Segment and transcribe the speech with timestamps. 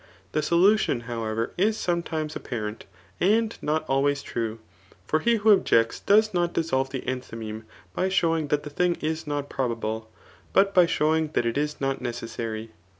[0.31, 2.81] The solution, however, is [sometimes] ap« paxcnt)
[3.19, 4.57] and not always true;
[5.05, 9.25] for he who objects does not dissolve the ^nthymeme by showing that the thiiig is
[9.25, 10.09] ilot probable,
[10.53, 12.71] but by showing that it is not necessary.